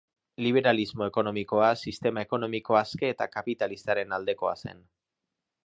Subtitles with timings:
[0.43, 4.83] Liberalismo ekonomikoa, sistema ekonomiko aske eta kapitalistaren aldekoa zen.